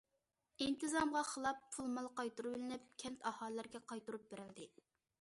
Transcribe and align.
ئىنتىزامغا 0.63 1.21
خىلاپ 1.33 1.61
پۇل- 1.77 1.93
مال 1.99 2.09
قايتۇرۇۋېلىنىپ، 2.21 2.91
كەنت 3.05 3.31
ئاھالىلىرىگە 3.33 3.87
قايتۇرۇپ 3.93 4.29
بېرىلدى. 4.35 4.71